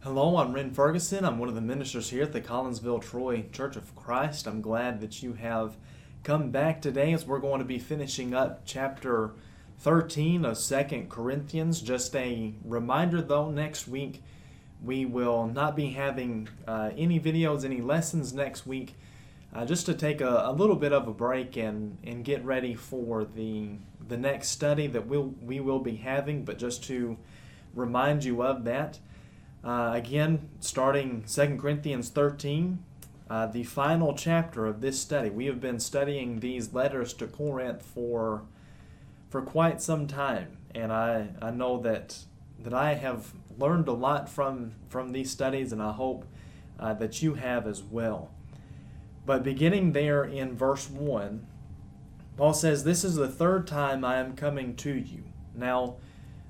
Hello, 0.00 0.36
I'm 0.36 0.52
Ren 0.52 0.70
Ferguson. 0.70 1.24
I'm 1.24 1.38
one 1.38 1.48
of 1.48 1.56
the 1.56 1.60
ministers 1.60 2.10
here 2.10 2.22
at 2.22 2.32
the 2.32 2.40
Collinsville 2.40 3.02
Troy 3.02 3.46
Church 3.50 3.74
of 3.74 3.96
Christ. 3.96 4.46
I'm 4.46 4.60
glad 4.60 5.00
that 5.00 5.20
you 5.20 5.32
have 5.32 5.76
come 6.22 6.50
back 6.50 6.80
today 6.80 7.12
as 7.12 7.26
we're 7.26 7.40
going 7.40 7.58
to 7.58 7.64
be 7.64 7.80
finishing 7.80 8.32
up 8.32 8.62
chapter 8.64 9.32
13 9.78 10.44
of 10.44 10.58
Second 10.58 11.10
Corinthians. 11.10 11.80
Just 11.80 12.14
a 12.14 12.54
reminder 12.64 13.20
though, 13.20 13.50
next 13.50 13.88
week 13.88 14.22
we 14.84 15.04
will 15.04 15.48
not 15.48 15.74
be 15.74 15.88
having 15.88 16.48
uh, 16.68 16.90
any 16.96 17.18
videos, 17.18 17.64
any 17.64 17.80
lessons 17.80 18.32
next 18.32 18.64
week, 18.64 18.94
uh, 19.52 19.64
just 19.64 19.86
to 19.86 19.94
take 19.94 20.20
a, 20.20 20.44
a, 20.46 20.52
little 20.52 20.76
bit 20.76 20.92
of 20.92 21.08
a 21.08 21.12
break 21.12 21.56
and, 21.56 21.98
and 22.04 22.24
get 22.24 22.44
ready 22.44 22.74
for 22.74 23.24
the 23.24 23.70
the 24.06 24.16
next 24.16 24.50
study 24.50 24.86
that 24.86 25.08
we'll, 25.08 25.34
we 25.42 25.58
will 25.58 25.80
be 25.80 25.96
having, 25.96 26.44
but 26.44 26.58
just 26.58 26.84
to 26.84 27.16
remind 27.74 28.22
you 28.22 28.40
of 28.42 28.62
that. 28.62 29.00
Uh, 29.64 29.92
again, 29.94 30.48
starting 30.60 31.24
2 31.26 31.56
Corinthians 31.56 32.08
13, 32.08 32.78
uh, 33.28 33.46
the 33.46 33.64
final 33.64 34.14
chapter 34.14 34.66
of 34.66 34.80
this 34.80 35.00
study. 35.00 35.30
We 35.30 35.46
have 35.46 35.60
been 35.60 35.80
studying 35.80 36.40
these 36.40 36.72
letters 36.72 37.12
to 37.14 37.26
Corinth 37.26 37.82
for 37.82 38.44
for 39.28 39.42
quite 39.42 39.82
some 39.82 40.06
time, 40.06 40.58
and 40.74 40.92
I, 40.92 41.30
I 41.42 41.50
know 41.50 41.80
that 41.80 42.18
that 42.62 42.72
I 42.72 42.94
have 42.94 43.32
learned 43.58 43.88
a 43.88 43.92
lot 43.92 44.28
from 44.28 44.72
from 44.88 45.10
these 45.10 45.30
studies, 45.30 45.72
and 45.72 45.82
I 45.82 45.92
hope 45.92 46.24
uh, 46.78 46.94
that 46.94 47.22
you 47.22 47.34
have 47.34 47.66
as 47.66 47.82
well. 47.82 48.30
But 49.24 49.42
beginning 49.42 49.92
there 49.92 50.22
in 50.22 50.56
verse 50.56 50.88
one, 50.88 51.46
Paul 52.36 52.54
says, 52.54 52.84
"This 52.84 53.02
is 53.02 53.16
the 53.16 53.28
third 53.28 53.66
time 53.66 54.04
I 54.04 54.18
am 54.18 54.36
coming 54.36 54.76
to 54.76 54.94
you." 54.94 55.24
Now, 55.52 55.96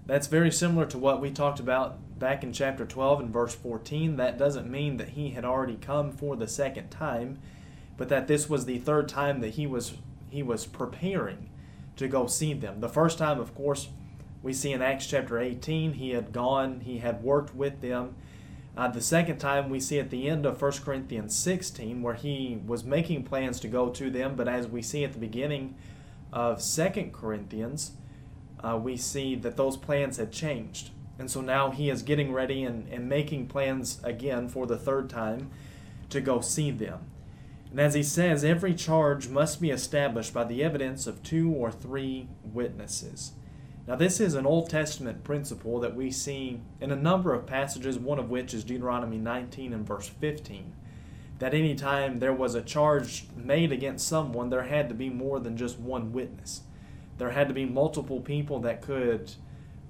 that's 0.04 0.26
very 0.26 0.52
similar 0.52 0.84
to 0.86 0.98
what 0.98 1.23
we 1.23 1.30
talked 1.30 1.60
about 1.60 1.98
back 2.18 2.42
in 2.42 2.52
chapter 2.52 2.84
12 2.84 3.20
and 3.20 3.32
verse 3.32 3.54
14, 3.54 4.16
that 4.16 4.38
doesn't 4.38 4.70
mean 4.70 4.96
that 4.96 5.10
he 5.10 5.30
had 5.30 5.45
already 5.45 5.76
come 5.76 6.10
for 6.10 6.36
the 6.36 6.48
second 6.48 6.90
time, 6.90 7.38
but 7.96 8.08
that 8.08 8.26
this 8.26 8.48
was 8.48 8.64
the 8.64 8.78
third 8.78 9.08
time 9.08 9.40
that 9.40 9.50
he 9.50 9.66
was 9.66 9.95
he 10.30 10.42
was 10.42 10.66
preparing 10.66 11.48
to 11.96 12.08
go 12.08 12.26
see 12.26 12.52
them. 12.52 12.80
The 12.80 12.88
first 12.88 13.16
time, 13.16 13.40
of 13.40 13.54
course, 13.54 13.88
we 14.42 14.52
see 14.52 14.73
in 14.73 14.82
Acts 14.82 15.06
chapter 15.06 15.38
18, 15.38 15.95
he 15.95 16.10
had 16.10 16.32
gone, 16.32 16.80
he 16.80 16.98
had 16.98 17.23
worked 17.23 17.54
with 17.54 17.80
them. 17.80 18.16
Uh, 18.76 18.88
the 18.88 19.01
second 19.01 19.38
time 19.38 19.70
we 19.70 19.80
see 19.80 19.98
at 19.98 20.10
the 20.10 20.28
end 20.28 20.45
of 20.45 20.60
1 20.60 20.73
Corinthians 20.84 21.34
16, 21.34 22.02
where 22.02 22.14
he 22.14 22.58
was 22.66 22.84
making 22.84 23.24
plans 23.24 23.58
to 23.60 23.68
go 23.68 23.88
to 23.88 24.10
them, 24.10 24.36
but 24.36 24.48
as 24.48 24.68
we 24.68 24.82
see 24.82 25.04
at 25.04 25.14
the 25.14 25.18
beginning 25.18 25.74
of 26.32 26.62
2 26.62 27.10
Corinthians, 27.12 27.92
uh, 28.62 28.78
we 28.82 28.96
see 28.96 29.34
that 29.34 29.56
those 29.56 29.78
plans 29.78 30.18
had 30.18 30.30
changed. 30.30 30.90
And 31.18 31.30
so 31.30 31.40
now 31.40 31.70
he 31.70 31.88
is 31.88 32.02
getting 32.02 32.32
ready 32.32 32.62
and, 32.64 32.88
and 32.88 33.09
making 33.09 33.48
plans 33.48 34.00
again 34.04 34.48
for 34.48 34.66
the 34.66 34.76
third 34.76 35.09
time 35.09 35.50
to 36.10 36.20
go 36.20 36.40
see 36.40 36.70
them. 36.70 37.00
And 37.70 37.80
as 37.80 37.95
he 37.95 38.02
says, 38.02 38.45
every 38.45 38.74
charge 38.74 39.28
must 39.28 39.60
be 39.60 39.70
established 39.70 40.32
by 40.32 40.45
the 40.45 40.62
evidence 40.62 41.06
of 41.06 41.23
two 41.23 41.52
or 41.52 41.70
three 41.70 42.28
witnesses. 42.45 43.32
Now, 43.86 43.95
this 43.95 44.18
is 44.20 44.34
an 44.34 44.46
Old 44.46 44.68
Testament 44.68 45.23
principle 45.23 45.78
that 45.80 45.95
we 45.95 46.10
see 46.10 46.60
in 46.80 46.90
a 46.90 46.96
number 46.96 47.32
of 47.34 47.46
passages, 47.46 47.98
one 47.98 48.18
of 48.18 48.30
which 48.30 48.52
is 48.52 48.64
Deuteronomy 48.64 49.18
19 49.18 49.73
and 49.73 49.86
verse 49.86 50.08
15. 50.08 50.73
That 51.38 51.54
any 51.54 51.74
time 51.74 52.18
there 52.18 52.32
was 52.32 52.54
a 52.54 52.62
charge 52.62 53.26
made 53.36 53.70
against 53.70 54.08
someone, 54.08 54.51
there 54.51 54.64
had 54.64 54.88
to 54.88 54.95
be 54.95 55.10
more 55.10 55.38
than 55.38 55.56
just 55.56 55.78
one 55.78 56.12
witness. 56.12 56.62
There 57.18 57.30
had 57.30 57.48
to 57.48 57.54
be 57.54 57.64
multiple 57.64 58.20
people 58.20 58.58
that 58.60 58.82
could 58.82 59.32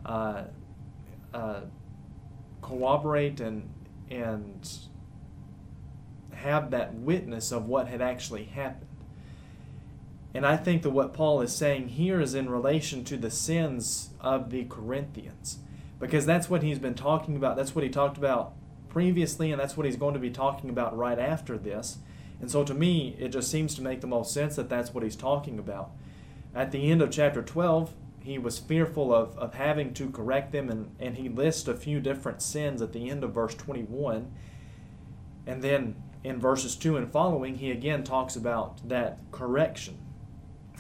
uh, 0.04 0.44
uh, 1.32 1.60
and 3.40 3.70
and 4.10 4.78
have 6.32 6.70
that 6.70 6.94
witness 6.94 7.50
of 7.50 7.66
what 7.66 7.88
had 7.88 8.00
actually 8.00 8.44
happened. 8.44 8.86
And 10.34 10.46
I 10.46 10.56
think 10.56 10.82
that 10.82 10.90
what 10.90 11.14
Paul 11.14 11.40
is 11.40 11.54
saying 11.54 11.88
here 11.88 12.20
is 12.20 12.34
in 12.34 12.50
relation 12.50 13.04
to 13.04 13.16
the 13.16 13.30
sins 13.30 14.10
of 14.20 14.50
the 14.50 14.64
Corinthians. 14.64 15.60
Because 15.98 16.26
that's 16.26 16.50
what 16.50 16.62
he's 16.62 16.78
been 16.78 16.94
talking 16.94 17.36
about. 17.36 17.56
That's 17.56 17.74
what 17.74 17.82
he 17.82 17.88
talked 17.88 18.18
about 18.18 18.52
previously, 18.90 19.50
and 19.50 19.58
that's 19.58 19.76
what 19.76 19.86
he's 19.86 19.96
going 19.96 20.12
to 20.12 20.20
be 20.20 20.30
talking 20.30 20.68
about 20.68 20.96
right 20.96 21.18
after 21.18 21.56
this. 21.56 21.98
And 22.38 22.50
so 22.50 22.64
to 22.64 22.74
me, 22.74 23.16
it 23.18 23.28
just 23.28 23.50
seems 23.50 23.74
to 23.76 23.82
make 23.82 24.02
the 24.02 24.06
most 24.06 24.32
sense 24.32 24.56
that 24.56 24.68
that's 24.68 24.92
what 24.92 25.02
he's 25.02 25.16
talking 25.16 25.58
about. 25.58 25.90
At 26.54 26.70
the 26.70 26.90
end 26.90 27.00
of 27.00 27.10
chapter 27.10 27.42
12, 27.42 27.94
he 28.26 28.38
was 28.38 28.58
fearful 28.58 29.14
of, 29.14 29.38
of 29.38 29.54
having 29.54 29.94
to 29.94 30.10
correct 30.10 30.50
them, 30.50 30.68
and, 30.68 30.90
and 30.98 31.16
he 31.16 31.28
lists 31.28 31.68
a 31.68 31.76
few 31.76 32.00
different 32.00 32.42
sins 32.42 32.82
at 32.82 32.92
the 32.92 33.08
end 33.08 33.22
of 33.22 33.32
verse 33.32 33.54
21. 33.54 34.32
And 35.46 35.62
then 35.62 35.94
in 36.24 36.40
verses 36.40 36.74
2 36.74 36.96
and 36.96 37.12
following, 37.12 37.58
he 37.58 37.70
again 37.70 38.02
talks 38.02 38.34
about 38.34 38.88
that 38.88 39.18
correction. 39.30 39.96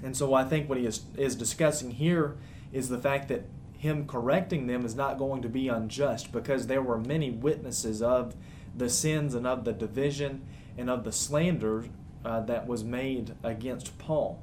And 0.02 0.16
so 0.16 0.34
I 0.34 0.42
think 0.42 0.68
what 0.68 0.76
he 0.76 0.86
is, 0.86 1.02
is 1.16 1.36
discussing 1.36 1.92
here 1.92 2.36
is 2.72 2.88
the 2.88 2.98
fact 2.98 3.28
that 3.28 3.44
him 3.78 4.08
correcting 4.08 4.66
them 4.66 4.84
is 4.84 4.96
not 4.96 5.16
going 5.16 5.40
to 5.42 5.48
be 5.48 5.68
unjust 5.68 6.32
because 6.32 6.66
there 6.66 6.82
were 6.82 6.98
many 6.98 7.30
witnesses 7.30 8.02
of 8.02 8.34
the 8.76 8.90
sins 8.90 9.36
and 9.36 9.46
of 9.46 9.64
the 9.64 9.72
division 9.72 10.44
and 10.76 10.90
of 10.90 11.04
the 11.04 11.12
slander 11.12 11.84
uh, 12.24 12.40
that 12.40 12.66
was 12.66 12.82
made 12.82 13.36
against 13.44 13.96
Paul. 13.98 14.42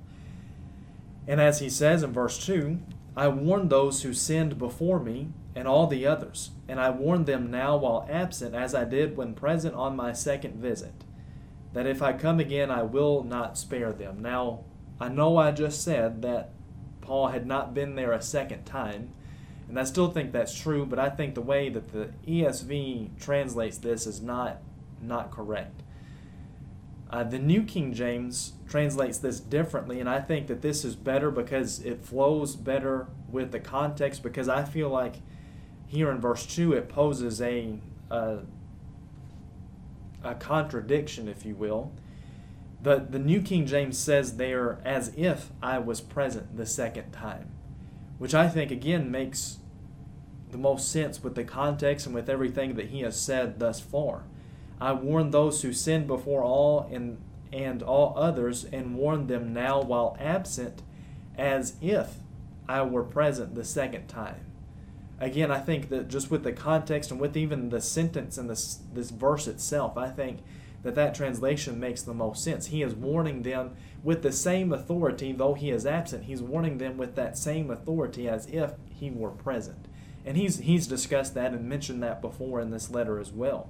And 1.28 1.40
as 1.40 1.60
he 1.60 1.70
says 1.70 2.04
in 2.04 2.12
verse 2.12 2.44
2, 2.46 2.80
I 3.16 3.28
warned 3.28 3.70
those 3.70 4.02
who 4.02 4.14
sinned 4.14 4.58
before 4.58 5.00
me 5.00 5.30
and 5.56 5.68
all 5.68 5.88
the 5.88 6.06
others, 6.06 6.52
and 6.68 6.80
I 6.80 6.90
warn 6.90 7.26
them 7.26 7.52
now 7.52 7.78
while 7.78 8.08
absent, 8.10 8.56
as 8.56 8.74
I 8.74 8.86
did 8.86 9.16
when 9.16 9.36
present 9.36 9.76
on 9.76 9.96
my 9.96 10.14
second 10.14 10.56
visit, 10.56 11.04
that 11.74 11.86
if 11.86 12.02
I 12.02 12.14
come 12.14 12.40
again, 12.40 12.72
I 12.72 12.84
will 12.84 13.24
not 13.24 13.58
spare 13.58 13.94
them. 13.94 14.22
Now, 14.22 14.62
I 15.00 15.10
know 15.10 15.38
I 15.38 15.52
just 15.52 15.84
said 15.84 16.22
that 16.24 16.50
Paul 17.02 17.28
had 17.28 17.46
not 17.46 17.74
been 17.74 17.96
there 17.96 18.14
a 18.14 18.22
second 18.22 18.66
time, 18.66 19.14
and 19.70 19.80
I 19.80 19.84
still 19.84 20.10
think 20.10 20.32
that's 20.32 20.58
true, 20.58 20.86
but 20.86 21.00
I 21.00 21.10
think 21.10 21.36
the 21.36 21.42
way 21.42 21.70
that 21.70 21.92
the 21.92 22.10
ESV 22.28 23.20
translates 23.20 23.78
this 23.78 24.08
is 24.08 24.22
not 24.22 24.58
not 25.02 25.32
correct. 25.32 25.83
Uh, 27.14 27.22
the 27.22 27.38
New 27.38 27.62
King 27.62 27.94
James 27.94 28.54
translates 28.68 29.20
this 29.20 29.40
differently, 29.40 30.00
and 30.00 30.10
I 30.10 30.20
think 30.20 30.48
that 30.48 30.64
this 30.64 30.84
is 30.84 30.96
better 30.96 31.30
because 31.30 31.80
it 31.82 32.04
flows 32.04 32.56
better 32.56 33.06
with 33.30 33.52
the 33.52 33.60
context. 33.60 34.24
Because 34.24 34.50
I 34.50 34.64
feel 34.64 34.90
like 34.90 35.18
here 35.86 36.10
in 36.10 36.20
verse 36.20 36.44
2 36.48 36.74
it 36.74 36.90
poses 36.90 37.40
a, 37.40 37.78
a, 38.10 38.40
a 40.24 40.34
contradiction, 40.34 41.28
if 41.30 41.46
you 41.46 41.54
will. 41.54 41.92
But 42.82 43.12
the 43.12 43.20
New 43.20 43.44
King 43.44 43.68
James 43.68 43.96
says 43.96 44.38
there, 44.38 44.80
as 44.84 45.14
if 45.16 45.52
I 45.62 45.78
was 45.78 46.02
present 46.02 46.58
the 46.58 46.66
second 46.66 47.12
time, 47.12 47.52
which 48.18 48.34
I 48.34 48.50
think 48.50 48.72
again 48.72 49.12
makes 49.12 49.60
the 50.50 50.58
most 50.58 50.92
sense 50.92 51.22
with 51.22 51.36
the 51.36 51.44
context 51.44 52.08
and 52.08 52.16
with 52.16 52.28
everything 52.28 52.74
that 52.74 52.88
he 52.88 53.02
has 53.02 53.22
said 53.22 53.60
thus 53.60 53.80
far. 53.80 54.24
I 54.80 54.94
warn 54.94 55.32
those 55.32 55.62
who 55.62 55.74
sinned 55.74 56.08
before 56.08 56.44
all 56.44 56.90
and, 56.92 57.18
and 57.52 57.82
all 57.82 58.14
others, 58.18 58.66
and 58.66 58.96
warn 58.96 59.28
them 59.28 59.54
now 59.54 59.82
while 59.82 60.18
absent, 60.20 60.82
as 61.38 61.76
if 61.82 62.16
I 62.68 62.82
were 62.84 63.04
present 63.04 63.56
the 63.56 63.66
second 63.66 64.08
time. 64.08 64.46
Again, 65.20 65.52
I 65.52 65.60
think 65.60 65.90
that 65.90 66.10
just 66.10 66.32
with 66.32 66.44
the 66.44 66.52
context 66.52 67.12
and 67.12 67.20
with 67.20 67.38
even 67.38 67.70
the 67.70 67.82
sentence 67.82 68.38
and 68.38 68.50
this, 68.50 68.80
this 68.94 69.10
verse 69.10 69.48
itself, 69.48 69.98
I 69.98 70.10
think 70.10 70.40
that 70.82 70.96
that 70.96 71.16
translation 71.16 71.80
makes 71.80 72.02
the 72.02 72.14
most 72.14 72.44
sense. 72.44 72.68
He 72.68 72.82
is 72.82 72.94
warning 72.94 73.44
them 73.44 73.76
with 74.04 74.22
the 74.22 74.34
same 74.34 74.74
authority, 74.74 75.32
though 75.32 75.54
he 75.54 75.72
is 75.72 75.86
absent. 75.86 76.26
He's 76.26 76.42
warning 76.42 76.78
them 76.78 76.98
with 76.98 77.16
that 77.16 77.38
same 77.38 77.72
authority 77.72 78.28
as 78.28 78.48
if 78.48 78.74
he 78.90 79.10
were 79.10 79.32
present. 79.32 79.88
And 80.26 80.36
he's, 80.36 80.60
he's 80.60 80.88
discussed 80.88 81.36
that 81.36 81.54
and 81.54 81.70
mentioned 81.70 82.04
that 82.04 82.22
before 82.22 82.60
in 82.60 82.72
this 82.72 82.90
letter 82.90 83.20
as 83.20 83.32
well. 83.32 83.70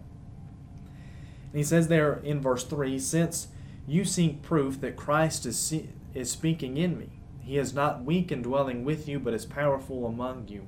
And 1.53 1.59
he 1.59 1.63
says 1.63 1.87
there 1.87 2.15
in 2.23 2.41
verse 2.41 2.63
3 2.63 2.97
Since 2.97 3.47
you 3.87 4.03
seek 4.05 4.41
proof 4.41 4.81
that 4.81 4.97
Christ 4.97 5.45
is, 5.45 5.73
is 6.15 6.31
speaking 6.31 6.77
in 6.77 6.97
me, 6.97 7.09
he 7.41 7.59
is 7.59 7.75
not 7.75 8.03
weak 8.03 8.31
in 8.31 8.41
dwelling 8.41 8.83
with 8.83 9.07
you, 9.07 9.19
but 9.19 9.35
is 9.35 9.45
powerful 9.45 10.07
among 10.07 10.47
you. 10.47 10.67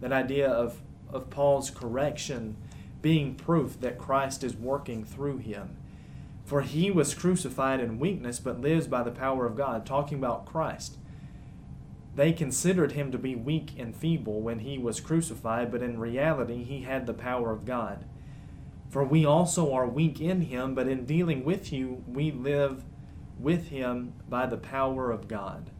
That 0.00 0.12
idea 0.12 0.48
of, 0.48 0.80
of 1.12 1.30
Paul's 1.30 1.68
correction 1.68 2.56
being 3.02 3.34
proof 3.34 3.80
that 3.80 3.98
Christ 3.98 4.44
is 4.44 4.54
working 4.54 5.04
through 5.04 5.38
him. 5.38 5.76
For 6.44 6.62
he 6.62 6.92
was 6.92 7.14
crucified 7.14 7.80
in 7.80 7.98
weakness, 7.98 8.38
but 8.38 8.60
lives 8.60 8.86
by 8.86 9.02
the 9.02 9.10
power 9.10 9.46
of 9.46 9.56
God, 9.56 9.84
talking 9.84 10.18
about 10.18 10.46
Christ. 10.46 10.96
They 12.14 12.32
considered 12.32 12.92
him 12.92 13.10
to 13.10 13.18
be 13.18 13.34
weak 13.34 13.72
and 13.78 13.96
feeble 13.96 14.40
when 14.42 14.60
he 14.60 14.78
was 14.78 15.00
crucified, 15.00 15.72
but 15.72 15.82
in 15.82 15.98
reality, 15.98 16.62
he 16.62 16.82
had 16.82 17.06
the 17.06 17.14
power 17.14 17.50
of 17.50 17.64
God. 17.64 18.04
For 18.90 19.04
we 19.04 19.24
also 19.24 19.72
are 19.72 19.86
weak 19.86 20.20
in 20.20 20.42
him, 20.42 20.74
but 20.74 20.88
in 20.88 21.06
dealing 21.06 21.44
with 21.44 21.72
you, 21.72 22.04
we 22.06 22.32
live 22.32 22.84
with 23.38 23.68
him 23.68 24.14
by 24.28 24.46
the 24.46 24.56
power 24.56 25.12
of 25.12 25.28
God. 25.28 25.70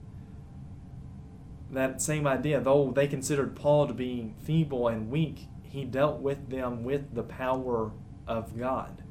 That 1.71 2.01
same 2.01 2.27
idea, 2.27 2.61
though 2.61 2.93
they 2.93 3.09
considered 3.09 3.57
Paul 3.57 3.89
to 3.89 3.95
be 3.95 4.35
feeble 4.43 4.89
and 4.89 5.11
weak, 5.11 5.49
he 5.63 5.85
dealt 5.85 6.21
with 6.21 6.51
them 6.51 6.85
with 6.85 7.15
the 7.15 7.23
power 7.23 7.93
of 8.27 8.59
God. 8.59 9.03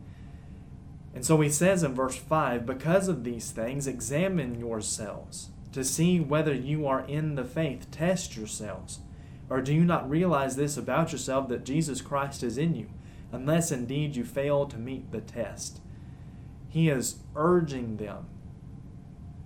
And 1.14 1.26
so 1.26 1.40
he 1.42 1.50
says 1.50 1.84
in 1.84 1.94
verse 1.94 2.16
5 2.16 2.66
Because 2.66 3.08
of 3.08 3.24
these 3.24 3.52
things, 3.52 3.88
examine 3.88 4.60
yourselves 4.60 5.50
to 5.72 5.84
see 5.84 6.20
whether 6.20 6.54
you 6.54 6.88
are 6.88 7.06
in 7.06 7.36
the 7.36 7.44
faith. 7.46 7.90
Test 7.92 8.36
yourselves. 8.36 9.00
Or 9.50 9.62
do 9.62 9.74
you 9.74 9.84
not 9.84 10.10
realize 10.10 10.56
this 10.56 10.78
about 10.78 11.12
yourself 11.12 11.48
that 11.50 11.66
Jesus 11.66 12.02
Christ 12.02 12.44
is 12.44 12.58
in 12.58 12.76
you, 12.76 12.90
unless 13.32 13.72
indeed 13.72 14.16
you 14.16 14.24
fail 14.24 14.66
to 14.66 14.78
meet 14.78 15.12
the 15.12 15.22
test? 15.22 15.80
He 16.68 16.90
is 16.90 17.20
urging 17.36 17.98
them 17.98 18.28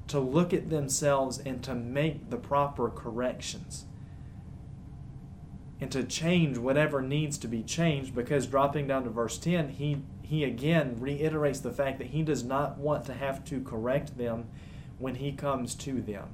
to 0.07 0.19
look 0.19 0.53
at 0.53 0.69
themselves 0.69 1.39
and 1.39 1.63
to 1.63 1.73
make 1.73 2.29
the 2.29 2.37
proper 2.37 2.89
corrections 2.89 3.85
and 5.79 5.91
to 5.91 6.03
change 6.03 6.57
whatever 6.57 7.01
needs 7.01 7.37
to 7.37 7.47
be 7.47 7.63
changed 7.63 8.15
because 8.15 8.47
dropping 8.47 8.87
down 8.87 9.03
to 9.03 9.09
verse 9.09 9.37
10 9.37 9.69
he 9.69 10.01
he 10.21 10.43
again 10.43 10.95
reiterates 10.99 11.59
the 11.59 11.71
fact 11.71 11.97
that 11.97 12.07
he 12.07 12.21
does 12.21 12.43
not 12.43 12.77
want 12.77 13.05
to 13.05 13.13
have 13.13 13.43
to 13.43 13.61
correct 13.61 14.17
them 14.17 14.45
when 14.97 15.15
he 15.15 15.31
comes 15.31 15.75
to 15.75 16.01
them 16.01 16.33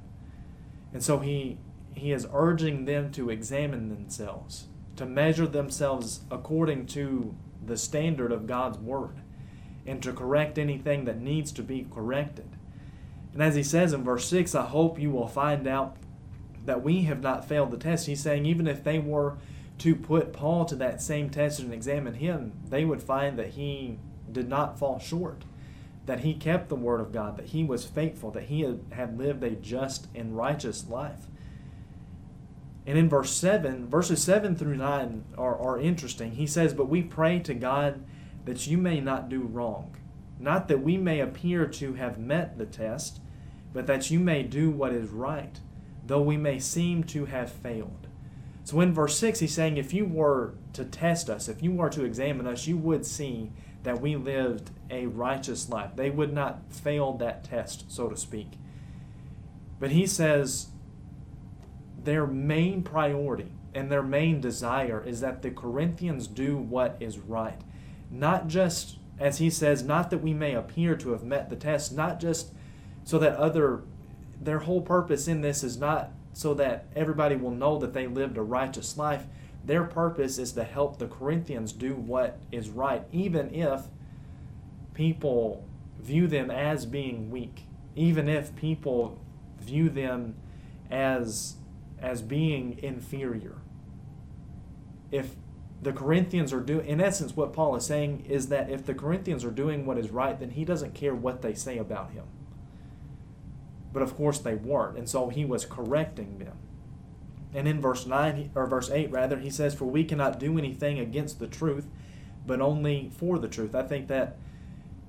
and 0.92 1.02
so 1.02 1.18
he 1.18 1.58
he 1.94 2.12
is 2.12 2.26
urging 2.32 2.84
them 2.84 3.10
to 3.10 3.30
examine 3.30 3.88
themselves 3.88 4.66
to 5.00 5.06
measure 5.06 5.46
themselves 5.46 6.20
according 6.30 6.86
to 6.86 7.34
the 7.66 7.76
standard 7.76 8.32
of 8.32 8.46
God's 8.46 8.78
word 8.78 9.16
and 9.86 10.02
to 10.02 10.12
correct 10.12 10.58
anything 10.58 11.04
that 11.04 11.20
needs 11.20 11.52
to 11.52 11.62
be 11.62 11.86
corrected 11.92 12.48
and 13.32 13.42
as 13.42 13.54
he 13.54 13.62
says 13.62 13.92
in 13.92 14.04
verse 14.04 14.26
6 14.28 14.54
I 14.54 14.66
hope 14.66 14.98
you 14.98 15.10
will 15.10 15.28
find 15.28 15.66
out 15.66 15.96
that 16.64 16.82
we 16.82 17.02
have 17.02 17.22
not 17.22 17.48
failed 17.48 17.70
the 17.70 17.76
test. 17.76 18.06
He's 18.06 18.20
saying 18.20 18.46
even 18.46 18.66
if 18.66 18.84
they 18.84 18.98
were 18.98 19.38
to 19.78 19.96
put 19.96 20.32
Paul 20.32 20.64
to 20.66 20.76
that 20.76 21.00
same 21.00 21.30
test 21.30 21.58
and 21.60 21.72
examine 21.72 22.14
him, 22.14 22.52
they 22.68 22.84
would 22.84 23.02
find 23.02 23.38
that 23.38 23.50
he 23.50 23.98
did 24.30 24.48
not 24.48 24.78
fall 24.78 24.98
short, 24.98 25.44
that 26.04 26.20
he 26.20 26.34
kept 26.34 26.68
the 26.68 26.76
word 26.76 27.00
of 27.00 27.12
God, 27.12 27.38
that 27.38 27.46
he 27.46 27.64
was 27.64 27.86
faithful, 27.86 28.30
that 28.32 28.44
he 28.44 28.60
had, 28.92 29.18
lived 29.18 29.42
a 29.42 29.50
just 29.52 30.08
and 30.14 30.36
righteous 30.36 30.86
life. 30.88 31.28
And 32.90 32.98
in 32.98 33.08
verse 33.08 33.30
7, 33.30 33.88
verses 33.88 34.20
7 34.22 34.56
through 34.56 34.76
9 34.76 35.24
are, 35.38 35.56
are 35.56 35.80
interesting. 35.80 36.32
He 36.32 36.46
says, 36.46 36.74
But 36.74 36.88
we 36.88 37.02
pray 37.02 37.38
to 37.38 37.54
God 37.54 38.04
that 38.44 38.66
you 38.66 38.76
may 38.76 39.00
not 39.00 39.28
do 39.28 39.42
wrong, 39.42 39.96
not 40.40 40.66
that 40.68 40.82
we 40.82 40.96
may 40.96 41.20
appear 41.20 41.66
to 41.66 41.94
have 41.94 42.18
met 42.18 42.58
the 42.58 42.66
test, 42.66 43.20
but 43.72 43.86
that 43.86 44.10
you 44.10 44.18
may 44.18 44.42
do 44.42 44.70
what 44.70 44.92
is 44.92 45.10
right 45.10 45.60
though 46.10 46.20
we 46.20 46.36
may 46.36 46.58
seem 46.58 47.04
to 47.04 47.26
have 47.26 47.52
failed. 47.52 48.08
So 48.64 48.80
in 48.80 48.92
verse 48.92 49.16
6, 49.16 49.38
he's 49.38 49.54
saying, 49.54 49.76
if 49.76 49.94
you 49.94 50.04
were 50.04 50.54
to 50.72 50.84
test 50.84 51.30
us, 51.30 51.48
if 51.48 51.62
you 51.62 51.70
were 51.70 51.88
to 51.90 52.04
examine 52.04 52.48
us, 52.48 52.66
you 52.66 52.76
would 52.76 53.06
see 53.06 53.52
that 53.84 54.00
we 54.00 54.16
lived 54.16 54.70
a 54.90 55.06
righteous 55.06 55.68
life. 55.68 55.92
They 55.94 56.10
would 56.10 56.32
not 56.32 56.72
fail 56.72 57.12
that 57.18 57.44
test, 57.44 57.92
so 57.92 58.08
to 58.08 58.16
speak. 58.16 58.48
But 59.78 59.92
he 59.92 60.04
says 60.04 60.70
their 62.04 62.26
main 62.26 62.82
priority 62.82 63.52
and 63.74 63.90
their 63.90 64.02
main 64.02 64.40
desire 64.40 65.02
is 65.04 65.20
that 65.20 65.42
the 65.42 65.50
Corinthians 65.50 66.26
do 66.26 66.56
what 66.56 66.96
is 67.00 67.18
right. 67.18 67.60
Not 68.10 68.48
just, 68.48 68.98
as 69.18 69.38
he 69.38 69.50
says, 69.50 69.82
not 69.82 70.10
that 70.10 70.22
we 70.22 70.34
may 70.34 70.54
appear 70.54 70.96
to 70.96 71.10
have 71.10 71.22
met 71.22 71.50
the 71.50 71.56
test, 71.56 71.92
not 71.92 72.20
just 72.20 72.52
so 73.04 73.18
that 73.18 73.36
other 73.36 73.82
their 74.40 74.60
whole 74.60 74.80
purpose 74.80 75.28
in 75.28 75.42
this 75.42 75.62
is 75.62 75.76
not 75.76 76.10
so 76.32 76.54
that 76.54 76.86
everybody 76.96 77.36
will 77.36 77.50
know 77.50 77.78
that 77.78 77.92
they 77.92 78.06
lived 78.06 78.38
a 78.38 78.42
righteous 78.42 78.96
life. 78.96 79.26
Their 79.64 79.84
purpose 79.84 80.38
is 80.38 80.52
to 80.52 80.64
help 80.64 80.98
the 80.98 81.06
Corinthians 81.06 81.72
do 81.72 81.94
what 81.94 82.38
is 82.50 82.70
right, 82.70 83.04
even 83.12 83.54
if 83.54 83.82
people 84.94 85.64
view 86.00 86.26
them 86.26 86.50
as 86.50 86.86
being 86.86 87.30
weak, 87.30 87.64
even 87.94 88.28
if 88.28 88.56
people 88.56 89.18
view 89.60 89.90
them 89.90 90.34
as 90.90 91.56
as 92.00 92.22
being 92.22 92.78
inferior. 92.82 93.58
If 95.10 95.34
the 95.82 95.92
Corinthians 95.92 96.52
are 96.52 96.60
doing, 96.60 96.86
in 96.86 97.00
essence, 97.00 97.36
what 97.36 97.52
Paul 97.52 97.74
is 97.76 97.86
saying 97.86 98.26
is 98.28 98.48
that 98.48 98.70
if 98.70 98.84
the 98.84 98.94
Corinthians 98.94 99.44
are 99.44 99.50
doing 99.50 99.86
what 99.86 99.98
is 99.98 100.10
right, 100.10 100.38
then 100.38 100.50
he 100.50 100.64
doesn't 100.64 100.94
care 100.94 101.14
what 101.14 101.42
they 101.42 101.54
say 101.54 101.78
about 101.78 102.12
him. 102.12 102.24
But 103.92 104.02
of 104.02 104.14
course 104.14 104.38
they 104.38 104.54
weren't, 104.54 104.98
and 104.98 105.08
so 105.08 105.28
he 105.30 105.44
was 105.44 105.64
correcting 105.64 106.38
them. 106.38 106.56
And 107.52 107.66
in 107.66 107.80
verse 107.80 108.06
9 108.06 108.50
or 108.54 108.66
verse 108.66 108.90
8 108.90 109.10
rather, 109.10 109.38
he 109.38 109.50
says 109.50 109.74
for 109.74 109.86
we 109.86 110.04
cannot 110.04 110.38
do 110.38 110.56
anything 110.58 110.98
against 110.98 111.40
the 111.40 111.48
truth, 111.48 111.86
but 112.46 112.60
only 112.60 113.10
for 113.16 113.38
the 113.38 113.48
truth. 113.48 113.74
I 113.74 113.82
think 113.82 114.06
that 114.08 114.36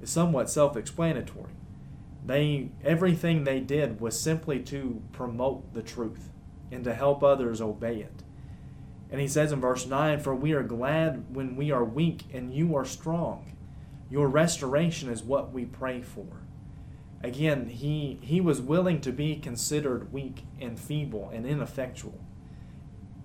is 0.02 0.10
somewhat 0.10 0.50
self-explanatory. 0.50 1.52
They 2.26 2.70
everything 2.84 3.44
they 3.44 3.60
did 3.60 4.00
was 4.00 4.20
simply 4.20 4.60
to 4.62 5.02
promote 5.12 5.74
the 5.74 5.84
truth 5.84 6.30
and 6.72 6.84
to 6.84 6.94
help 6.94 7.24
others 7.24 7.62
obey 7.62 7.98
it. 7.98 8.24
And 9.12 9.20
he 9.20 9.28
says 9.28 9.52
in 9.52 9.60
verse 9.60 9.86
9, 9.86 10.20
For 10.20 10.34
we 10.34 10.54
are 10.54 10.64
glad 10.64 11.36
when 11.36 11.56
we 11.56 11.72
are 11.72 11.84
weak 11.84 12.24
and 12.34 12.54
you 12.54 12.76
are 12.76 12.86
strong. 12.86 13.58
Your 14.10 14.28
restoration 14.28 15.10
is 15.10 15.22
what 15.22 15.52
we 15.52 15.66
pray 15.66 16.02
for 16.02 16.42
again, 17.24 17.68
he, 17.68 18.20
he 18.22 18.42
was 18.42 18.62
willing 18.62 19.02
to 19.02 19.12
be 19.12 19.36
considered 19.36 20.12
weak 20.12 20.44
and 20.60 20.80
feeble 20.80 21.30
and 21.34 21.46
ineffectual 21.46 22.20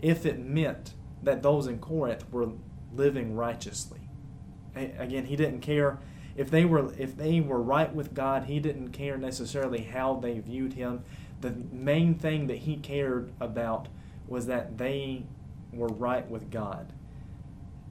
if 0.03 0.27
it 0.27 0.39
meant 0.39 0.95
that 1.23 1.43
those 1.43 1.67
in 1.67 1.79
Corinth 1.79 2.31
were 2.31 2.51
living 2.93 3.35
righteously. 3.35 4.01
Again, 4.75 5.25
he 5.25 5.37
didn't 5.37 5.61
care 5.61 5.99
if 6.37 6.51
they 6.51 6.67
were 6.67 6.93
if 6.99 7.17
they 7.17 7.41
were 7.41 7.63
right 7.63 7.95
with 7.95 8.13
God, 8.13 8.45
he 8.45 8.61
didn't 8.61 8.91
care 8.91 9.17
necessarily 9.17 9.85
how 9.85 10.17
they 10.17 10.39
viewed 10.39 10.75
him. 10.75 11.03
The 11.47 11.55
main 11.71 12.17
thing 12.17 12.49
that 12.49 12.59
he 12.59 12.77
cared 12.77 13.33
about 13.39 13.87
was 14.27 14.47
that 14.47 14.79
they 14.79 15.27
were 15.73 15.87
right 15.87 16.29
with 16.29 16.51
God. 16.51 16.93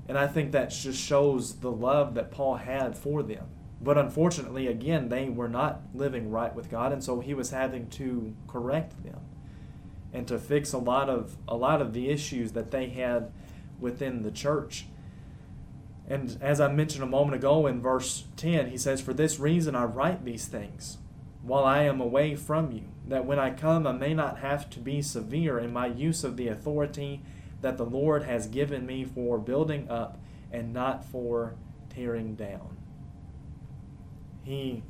And 0.10 0.18
I 0.18 0.28
think 0.28 0.52
that 0.52 0.72
just 0.72 1.00
shows 1.00 1.56
the 1.56 1.72
love 1.72 2.16
that 2.16 2.32
Paul 2.32 2.56
had 2.56 2.98
for 2.98 3.24
them. 3.24 3.46
But 3.82 3.98
unfortunately, 3.98 4.68
again, 4.68 5.08
they 5.08 5.30
were 5.30 5.48
not 5.48 5.84
living 5.94 6.32
right 6.32 6.54
with 6.54 6.70
God, 6.70 6.92
and 6.92 7.02
so 7.02 7.22
he 7.22 7.34
was 7.34 7.52
having 7.52 7.88
to 7.92 8.36
correct 8.46 9.02
them 9.06 9.22
and 10.12 10.28
to 10.28 10.38
fix 10.38 10.74
a 10.74 10.78
lot 10.78 11.10
of 11.10 11.38
a 11.48 11.56
lot 11.56 11.82
of 11.82 11.94
the 11.94 12.10
issues 12.10 12.52
that 12.54 12.72
they 12.72 12.88
had 12.90 13.32
within 13.80 14.24
the 14.24 14.32
church. 14.32 14.86
And 16.10 16.38
as 16.42 16.60
I 16.60 16.70
mentioned 16.72 17.04
a 17.04 17.08
moment 17.08 17.36
ago 17.36 17.68
in 17.68 17.82
verse 17.82 18.26
10, 18.36 18.70
he 18.70 18.78
says, 18.78 19.00
For 19.00 19.14
this 19.14 19.40
reason 19.40 19.76
I 19.76 19.86
write 19.86 20.26
these 20.26 20.46
things 20.46 20.98
while 21.46 21.64
I 21.64 21.84
am 21.84 22.02
away 22.02 22.36
from 22.36 22.72
you, 22.72 22.86
that 23.08 23.26
when 23.26 23.38
I 23.38 23.52
come 23.52 23.86
I 23.86 23.92
may 23.92 24.14
not 24.14 24.40
have 24.40 24.70
to 24.72 24.80
be 24.80 25.02
severe 25.02 25.60
in 25.60 25.72
my 25.72 25.86
use 25.86 26.24
of 26.24 26.38
the 26.38 26.48
authority 26.48 27.22
that 27.62 27.78
the 27.78 27.86
Lord 27.86 28.24
has 28.24 28.48
given 28.48 28.86
me 28.86 29.06
for 29.06 29.38
building 29.38 29.90
up 29.90 30.18
and 30.52 30.74
not 30.74 31.06
for 31.06 31.56
tearing 31.90 32.36
down. 32.36 32.78
He, 34.44 34.84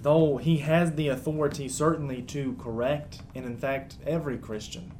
though 0.00 0.36
he 0.36 0.58
has 0.58 0.92
the 0.92 1.08
authority 1.08 1.68
certainly 1.68 2.22
to 2.22 2.54
correct, 2.54 3.22
and 3.34 3.44
in 3.44 3.56
fact, 3.56 3.96
every 4.06 4.36
Christian 4.36 4.92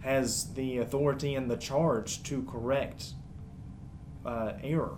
has 0.00 0.52
the 0.54 0.78
authority 0.78 1.34
and 1.34 1.50
the 1.50 1.56
charge 1.56 2.22
to 2.24 2.42
correct 2.44 3.12
uh, 4.24 4.52
error. 4.62 4.96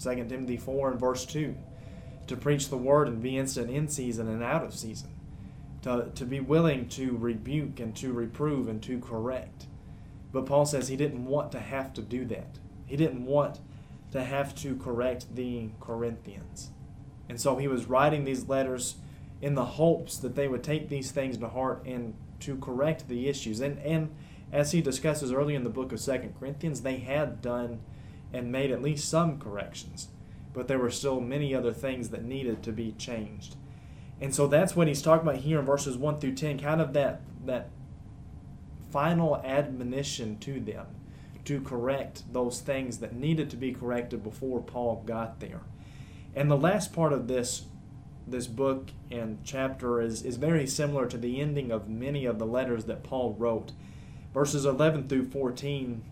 2 0.00 0.14
Timothy 0.28 0.56
4 0.56 0.92
and 0.92 1.00
verse 1.00 1.26
2 1.26 1.56
to 2.28 2.36
preach 2.36 2.68
the 2.68 2.76
word 2.76 3.08
and 3.08 3.22
be 3.22 3.36
instant 3.36 3.70
in 3.70 3.88
season 3.88 4.28
and 4.28 4.42
out 4.42 4.64
of 4.64 4.74
season, 4.74 5.10
to, 5.82 6.10
to 6.14 6.24
be 6.24 6.40
willing 6.40 6.88
to 6.90 7.16
rebuke 7.16 7.80
and 7.80 7.94
to 7.96 8.12
reprove 8.12 8.68
and 8.68 8.82
to 8.82 8.98
correct. 9.00 9.66
But 10.32 10.46
Paul 10.46 10.66
says 10.66 10.88
he 10.88 10.96
didn't 10.96 11.24
want 11.24 11.52
to 11.52 11.60
have 11.60 11.92
to 11.94 12.02
do 12.02 12.24
that. 12.26 12.58
He 12.86 12.96
didn't 12.96 13.24
want 13.24 13.60
to 14.12 14.24
have 14.24 14.54
to 14.56 14.76
correct 14.76 15.34
the 15.34 15.70
Corinthians. 15.80 16.70
And 17.28 17.40
so 17.40 17.56
he 17.56 17.68
was 17.68 17.86
writing 17.86 18.24
these 18.24 18.48
letters 18.48 18.96
in 19.40 19.54
the 19.54 19.64
hopes 19.64 20.16
that 20.18 20.34
they 20.34 20.48
would 20.48 20.64
take 20.64 20.88
these 20.88 21.10
things 21.10 21.36
to 21.38 21.48
heart 21.48 21.82
and 21.84 22.14
to 22.40 22.56
correct 22.56 23.08
the 23.08 23.28
issues. 23.28 23.60
And, 23.60 23.78
and 23.80 24.14
as 24.52 24.72
he 24.72 24.80
discusses 24.80 25.32
early 25.32 25.54
in 25.54 25.64
the 25.64 25.70
book 25.70 25.92
of 25.92 26.00
Second 26.00 26.34
Corinthians, 26.38 26.82
they 26.82 26.96
had 26.96 27.42
done 27.42 27.80
and 28.32 28.52
made 28.52 28.70
at 28.70 28.82
least 28.82 29.08
some 29.08 29.38
corrections, 29.38 30.08
but 30.52 30.68
there 30.68 30.78
were 30.78 30.90
still 30.90 31.20
many 31.20 31.54
other 31.54 31.72
things 31.72 32.10
that 32.10 32.24
needed 32.24 32.62
to 32.62 32.72
be 32.72 32.92
changed. 32.92 33.56
And 34.20 34.34
so 34.34 34.46
that's 34.46 34.74
what 34.74 34.88
he's 34.88 35.02
talking 35.02 35.28
about 35.28 35.42
here 35.42 35.60
in 35.60 35.64
verses 35.64 35.96
1 35.96 36.18
through 36.18 36.34
10, 36.34 36.58
kind 36.58 36.80
of 36.80 36.92
that, 36.94 37.20
that 37.46 37.70
final 38.90 39.36
admonition 39.36 40.38
to 40.40 40.60
them 40.60 40.86
to 41.44 41.60
correct 41.60 42.24
those 42.32 42.60
things 42.60 42.98
that 42.98 43.14
needed 43.14 43.48
to 43.50 43.56
be 43.56 43.72
corrected 43.72 44.22
before 44.22 44.60
Paul 44.60 45.02
got 45.06 45.40
there. 45.40 45.60
And 46.34 46.50
the 46.50 46.56
last 46.56 46.92
part 46.92 47.12
of 47.12 47.28
this 47.28 47.64
this 48.30 48.46
book 48.46 48.90
and 49.10 49.38
chapter 49.42 50.00
is, 50.00 50.22
is 50.22 50.36
very 50.36 50.66
similar 50.66 51.06
to 51.06 51.16
the 51.16 51.40
ending 51.40 51.70
of 51.70 51.88
many 51.88 52.26
of 52.26 52.38
the 52.38 52.46
letters 52.46 52.84
that 52.84 53.02
Paul 53.02 53.34
wrote. 53.38 53.72
Verses 54.34 54.66
11 54.66 55.08
through 55.08 55.24
14 55.30 56.02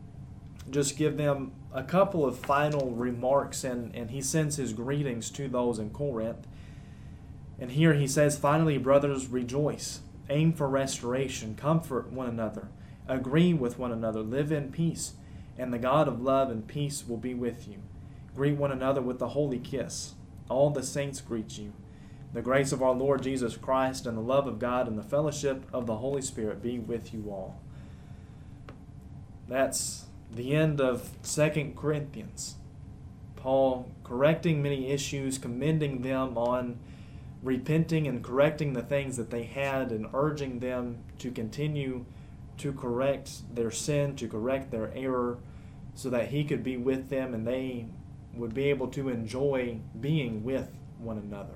just 0.70 0.96
give 0.96 1.16
them 1.16 1.52
a 1.72 1.82
couple 1.82 2.24
of 2.24 2.38
final 2.38 2.90
remarks, 2.90 3.64
and, 3.64 3.94
and 3.94 4.10
he 4.10 4.20
sends 4.20 4.56
his 4.56 4.72
greetings 4.72 5.30
to 5.30 5.48
those 5.48 5.78
in 5.78 5.90
Corinth. 5.90 6.46
And 7.58 7.70
here 7.72 7.94
he 7.94 8.06
says, 8.06 8.38
Finally, 8.38 8.78
brothers, 8.78 9.28
rejoice, 9.28 10.00
aim 10.28 10.52
for 10.52 10.68
restoration, 10.68 11.54
comfort 11.54 12.12
one 12.12 12.28
another, 12.28 12.68
agree 13.08 13.54
with 13.54 13.78
one 13.78 13.92
another, 13.92 14.20
live 14.20 14.50
in 14.50 14.72
peace, 14.72 15.14
and 15.58 15.72
the 15.72 15.78
God 15.78 16.08
of 16.08 16.20
love 16.20 16.50
and 16.50 16.66
peace 16.66 17.06
will 17.06 17.16
be 17.16 17.34
with 17.34 17.68
you. 17.68 17.78
Greet 18.34 18.56
one 18.56 18.72
another 18.72 19.00
with 19.00 19.18
the 19.18 19.28
holy 19.28 19.58
kiss. 19.58 20.14
All 20.48 20.70
the 20.70 20.82
saints 20.82 21.20
greet 21.20 21.56
you. 21.56 21.72
The 22.32 22.42
grace 22.42 22.72
of 22.72 22.82
our 22.82 22.92
Lord 22.92 23.22
Jesus 23.22 23.56
Christ 23.56 24.06
and 24.06 24.18
the 24.18 24.22
love 24.22 24.46
of 24.46 24.58
God 24.58 24.86
and 24.86 24.98
the 24.98 25.02
fellowship 25.02 25.64
of 25.72 25.86
the 25.86 25.96
Holy 25.96 26.20
Spirit 26.20 26.62
be 26.62 26.78
with 26.78 27.14
you 27.14 27.24
all. 27.30 27.58
That's 29.48 30.06
the 30.32 30.54
end 30.54 30.80
of 30.80 31.10
Second 31.22 31.76
Corinthians. 31.76 32.56
Paul 33.36 33.90
correcting 34.02 34.62
many 34.62 34.90
issues, 34.90 35.38
commending 35.38 36.02
them 36.02 36.36
on 36.36 36.78
repenting 37.42 38.08
and 38.08 38.24
correcting 38.24 38.72
the 38.72 38.82
things 38.82 39.16
that 39.16 39.30
they 39.30 39.44
had, 39.44 39.92
and 39.92 40.06
urging 40.12 40.58
them 40.58 40.98
to 41.18 41.30
continue 41.30 42.04
to 42.58 42.72
correct 42.72 43.54
their 43.54 43.70
sin, 43.70 44.16
to 44.16 44.26
correct 44.26 44.70
their 44.70 44.92
error, 44.94 45.38
so 45.94 46.10
that 46.10 46.28
he 46.28 46.44
could 46.44 46.62
be 46.62 46.76
with 46.76 47.08
them 47.08 47.34
and 47.34 47.46
they 47.46 47.86
would 48.34 48.54
be 48.54 48.64
able 48.64 48.88
to 48.88 49.08
enjoy 49.08 49.78
being 50.00 50.44
with 50.44 50.70
one 50.98 51.18
another. 51.18 51.54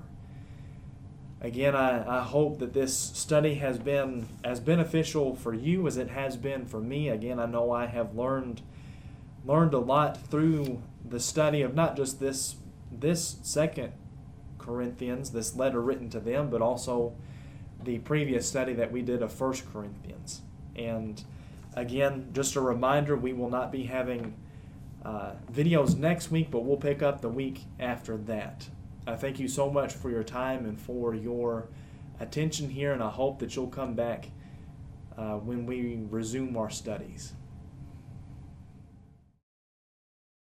Again, 1.41 1.75
I, 1.75 2.19
I 2.19 2.23
hope 2.23 2.59
that 2.59 2.73
this 2.73 2.95
study 2.95 3.55
has 3.55 3.79
been 3.79 4.27
as 4.43 4.59
beneficial 4.59 5.35
for 5.35 5.53
you 5.53 5.87
as 5.87 5.97
it 5.97 6.09
has 6.09 6.37
been 6.37 6.65
for 6.65 6.79
me. 6.79 7.09
Again, 7.09 7.39
I 7.39 7.47
know 7.47 7.71
I 7.71 7.87
have 7.87 8.15
learned 8.15 8.61
learned 9.43 9.73
a 9.73 9.79
lot 9.79 10.17
through 10.29 10.83
the 11.03 11.19
study 11.19 11.63
of 11.63 11.73
not 11.73 11.97
just 11.97 12.19
this 12.19 12.57
this 12.91 13.37
second 13.41 13.91
Corinthians, 14.59 15.31
this 15.31 15.55
letter 15.55 15.81
written 15.81 16.09
to 16.11 16.19
them, 16.19 16.51
but 16.51 16.61
also 16.61 17.15
the 17.83 17.97
previous 17.99 18.47
study 18.47 18.73
that 18.73 18.91
we 18.91 19.01
did 19.01 19.23
of 19.23 19.33
First 19.33 19.71
Corinthians. 19.73 20.41
And 20.75 21.23
again, 21.73 22.29
just 22.33 22.55
a 22.55 22.61
reminder, 22.61 23.15
we 23.15 23.33
will 23.33 23.49
not 23.49 23.71
be 23.71 23.85
having 23.85 24.35
uh, 25.03 25.31
videos 25.51 25.97
next 25.97 26.29
week, 26.29 26.51
but 26.51 26.63
we'll 26.63 26.77
pick 26.77 27.01
up 27.01 27.21
the 27.21 27.29
week 27.29 27.61
after 27.79 28.17
that. 28.17 28.67
I 29.07 29.15
thank 29.15 29.39
you 29.39 29.47
so 29.47 29.69
much 29.69 29.93
for 29.93 30.09
your 30.09 30.23
time 30.23 30.65
and 30.65 30.79
for 30.79 31.15
your 31.15 31.67
attention 32.19 32.69
here, 32.69 32.93
and 32.93 33.01
I 33.01 33.09
hope 33.09 33.39
that 33.39 33.55
you'll 33.55 33.67
come 33.67 33.95
back 33.95 34.29
uh, 35.17 35.35
when 35.35 35.65
we 35.65 35.99
resume 36.09 36.55
our 36.55 36.69
studies. 36.69 37.33